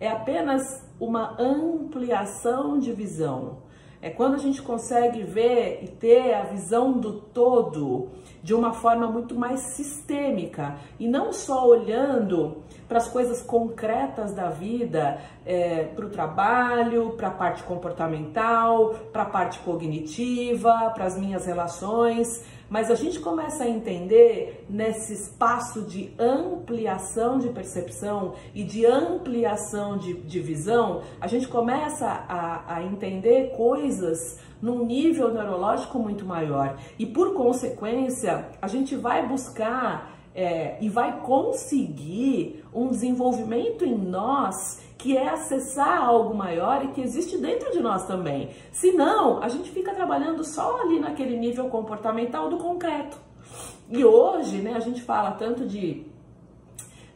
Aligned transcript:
é 0.00 0.08
apenas 0.08 0.84
uma 0.98 1.36
ampliação 1.40 2.78
de 2.78 2.92
visão. 2.92 3.64
É 4.04 4.10
quando 4.10 4.34
a 4.34 4.38
gente 4.38 4.60
consegue 4.60 5.22
ver 5.22 5.80
e 5.82 5.88
ter 5.88 6.34
a 6.34 6.42
visão 6.42 6.92
do 6.92 7.20
todo 7.20 8.10
de 8.42 8.52
uma 8.52 8.74
forma 8.74 9.06
muito 9.06 9.34
mais 9.34 9.60
sistêmica 9.60 10.76
e 11.00 11.08
não 11.08 11.32
só 11.32 11.66
olhando 11.66 12.62
para 12.86 12.98
as 12.98 13.08
coisas 13.08 13.40
concretas 13.40 14.34
da 14.34 14.50
vida, 14.50 15.18
é, 15.46 15.84
para 15.84 16.04
o 16.04 16.10
trabalho, 16.10 17.14
para 17.16 17.28
a 17.28 17.30
parte 17.30 17.62
comportamental, 17.62 18.90
para 19.10 19.22
a 19.22 19.26
parte 19.26 19.58
cognitiva, 19.60 20.90
para 20.94 21.06
as 21.06 21.18
minhas 21.18 21.46
relações, 21.46 22.44
mas 22.74 22.90
a 22.90 22.96
gente 22.96 23.20
começa 23.20 23.62
a 23.62 23.68
entender 23.68 24.66
nesse 24.68 25.12
espaço 25.12 25.82
de 25.82 26.12
ampliação 26.18 27.38
de 27.38 27.48
percepção 27.50 28.34
e 28.52 28.64
de 28.64 28.84
ampliação 28.84 29.96
de, 29.96 30.14
de 30.14 30.40
visão, 30.40 31.02
a 31.20 31.28
gente 31.28 31.46
começa 31.46 32.04
a, 32.04 32.74
a 32.74 32.82
entender 32.82 33.52
coisas 33.56 34.40
num 34.60 34.84
nível 34.84 35.32
neurológico 35.32 36.00
muito 36.00 36.24
maior. 36.24 36.76
E 36.98 37.06
por 37.06 37.32
consequência, 37.34 38.48
a 38.60 38.66
gente 38.66 38.96
vai 38.96 39.24
buscar 39.24 40.12
é, 40.34 40.76
e 40.80 40.88
vai 40.88 41.20
conseguir 41.20 42.64
um 42.74 42.88
desenvolvimento 42.88 43.84
em 43.84 43.96
nós 43.96 44.82
que 45.04 45.16
é 45.16 45.28
acessar 45.28 46.02
algo 46.02 46.34
maior 46.34 46.82
e 46.82 46.88
que 46.88 47.00
existe 47.02 47.36
dentro 47.36 47.70
de 47.70 47.80
nós 47.80 48.06
também. 48.06 48.48
Senão, 48.72 49.42
a 49.42 49.48
gente 49.48 49.70
fica 49.70 49.83
trabalhando 50.04 50.44
só 50.44 50.82
ali 50.82 51.00
naquele 51.00 51.36
nível 51.36 51.68
comportamental 51.68 52.50
do 52.50 52.58
concreto. 52.58 53.16
E 53.88 54.04
hoje, 54.04 54.58
né, 54.58 54.74
a 54.74 54.80
gente 54.80 55.02
fala 55.02 55.32
tanto 55.32 55.66
de 55.66 56.12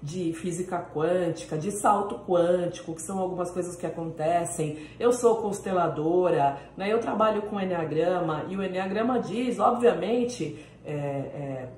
de 0.01 0.33
física 0.33 0.79
quântica, 0.79 1.59
de 1.59 1.73
salto 1.73 2.21
quântico, 2.25 2.95
que 2.95 3.03
são 3.03 3.19
algumas 3.19 3.51
coisas 3.51 3.75
que 3.75 3.85
acontecem. 3.85 4.79
Eu 4.97 5.13
sou 5.13 5.43
consteladora, 5.43 6.57
né? 6.77 6.93
eu 6.93 7.01
trabalho 7.01 7.43
com 7.43 7.61
Enneagrama, 7.61 8.45
e 8.49 8.57
o 8.57 8.63
Enneagrama 8.63 9.19
diz, 9.19 9.59
obviamente, 9.59 10.65
é, 10.85 10.93
é, 10.93 11.69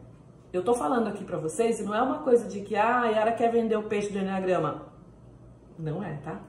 eu 0.53 0.63
tô 0.63 0.75
falando 0.75 1.07
aqui 1.07 1.25
para 1.25 1.39
vocês, 1.39 1.81
e 1.81 1.83
não 1.83 1.95
é 1.95 2.03
uma 2.03 2.19
coisa 2.19 2.47
de 2.47 2.61
que, 2.61 2.77
ah, 2.77 3.01
a 3.01 3.07
Yara 3.07 3.33
quer 3.33 3.51
vender 3.51 3.77
o 3.77 3.85
peixe 3.85 4.13
do 4.13 4.19
Enneagrama. 4.19 4.83
Não 5.79 6.05
é, 6.05 6.19
tá? 6.23 6.43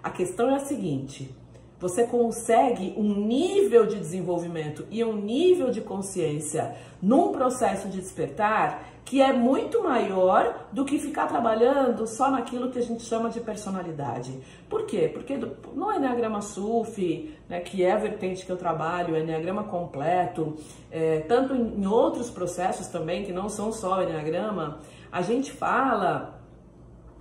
A 0.00 0.10
questão 0.10 0.48
é 0.48 0.54
a 0.54 0.60
seguinte, 0.60 1.34
você 1.78 2.06
consegue 2.06 2.94
um 2.96 3.14
nível 3.26 3.86
de 3.86 3.98
desenvolvimento 3.98 4.86
e 4.90 5.04
um 5.04 5.16
nível 5.16 5.70
de 5.70 5.80
consciência 5.80 6.74
num 7.02 7.32
processo 7.32 7.88
de 7.88 8.00
despertar 8.00 8.94
que 9.04 9.20
é 9.20 9.32
muito 9.32 9.82
maior 9.82 10.66
do 10.72 10.84
que 10.84 10.98
ficar 10.98 11.26
trabalhando 11.26 12.06
só 12.06 12.30
naquilo 12.30 12.70
que 12.70 12.78
a 12.78 12.82
gente 12.82 13.02
chama 13.02 13.28
de 13.28 13.38
personalidade. 13.38 14.40
Por 14.68 14.86
quê? 14.86 15.10
Porque 15.12 15.36
no 15.36 15.92
Enneagrama 15.92 16.40
SUF, 16.40 17.36
né, 17.48 17.60
que 17.60 17.84
é 17.84 17.92
a 17.92 17.98
vertente 17.98 18.46
que 18.46 18.50
eu 18.50 18.56
trabalho, 18.56 19.14
o 19.14 19.16
Enneagrama 19.16 19.64
completo, 19.64 20.56
é, 20.90 21.20
tanto 21.20 21.54
em 21.54 21.86
outros 21.86 22.30
processos 22.30 22.86
também, 22.86 23.24
que 23.24 23.32
não 23.32 23.50
são 23.50 23.70
só 23.70 23.98
o 23.98 24.02
Enneagrama, 24.02 24.80
a 25.12 25.20
gente 25.20 25.52
fala 25.52 26.40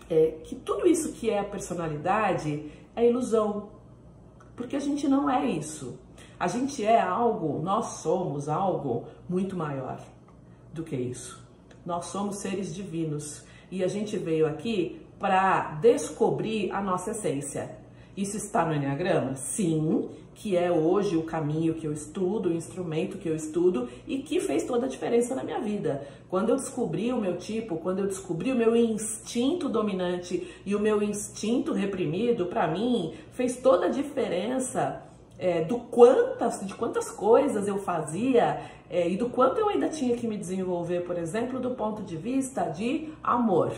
é, 0.09 0.35
que 0.43 0.55
tudo 0.55 0.87
isso 0.87 1.11
que 1.11 1.29
é 1.29 1.39
a 1.39 1.43
personalidade 1.43 2.71
é 2.95 3.07
ilusão, 3.07 3.69
porque 4.55 4.75
a 4.75 4.79
gente 4.79 5.07
não 5.07 5.29
é 5.29 5.45
isso. 5.45 5.97
A 6.39 6.47
gente 6.47 6.83
é 6.83 6.99
algo, 6.99 7.61
nós 7.61 7.85
somos 8.01 8.49
algo 8.49 9.05
muito 9.29 9.55
maior 9.55 9.99
do 10.73 10.83
que 10.83 10.95
isso. 10.95 11.41
Nós 11.85 12.05
somos 12.05 12.37
seres 12.37 12.73
divinos 12.73 13.43
e 13.71 13.83
a 13.83 13.87
gente 13.87 14.17
veio 14.17 14.45
aqui 14.45 15.01
para 15.19 15.75
descobrir 15.75 16.71
a 16.71 16.81
nossa 16.81 17.11
essência. 17.11 17.77
Isso 18.15 18.37
está 18.37 18.63
no 18.65 18.73
Enneagrama? 18.73 19.35
Sim, 19.35 20.07
que 20.35 20.55
é 20.55 20.71
hoje 20.71 21.15
o 21.15 21.23
caminho 21.23 21.73
que 21.73 21.87
eu 21.87 21.93
estudo, 21.93 22.49
o 22.49 22.53
instrumento 22.53 23.17
que 23.17 23.27
eu 23.27 23.35
estudo 23.35 23.89
e 24.07 24.19
que 24.19 24.39
fez 24.39 24.63
toda 24.63 24.85
a 24.85 24.89
diferença 24.89 25.35
na 25.35 25.43
minha 25.43 25.59
vida. 25.59 26.05
Quando 26.29 26.49
eu 26.49 26.55
descobri 26.55 27.11
o 27.11 27.19
meu 27.19 27.37
tipo, 27.37 27.77
quando 27.77 27.99
eu 27.99 28.07
descobri 28.07 28.51
o 28.51 28.55
meu 28.55 28.75
instinto 28.75 29.69
dominante 29.69 30.47
e 30.65 30.75
o 30.75 30.79
meu 30.79 31.01
instinto 31.01 31.73
reprimido, 31.73 32.47
para 32.47 32.67
mim 32.67 33.13
fez 33.31 33.57
toda 33.57 33.87
a 33.87 33.89
diferença 33.89 35.03
é, 35.37 35.63
do 35.63 35.79
quantas, 35.79 36.65
de 36.65 36.73
quantas 36.75 37.09
coisas 37.11 37.67
eu 37.67 37.77
fazia 37.79 38.61
é, 38.89 39.09
e 39.09 39.17
do 39.17 39.29
quanto 39.29 39.59
eu 39.59 39.69
ainda 39.69 39.89
tinha 39.89 40.15
que 40.15 40.27
me 40.27 40.37
desenvolver, 40.37 41.01
por 41.01 41.17
exemplo, 41.17 41.59
do 41.59 41.71
ponto 41.71 42.03
de 42.03 42.15
vista 42.15 42.63
de 42.65 43.09
amor. 43.23 43.73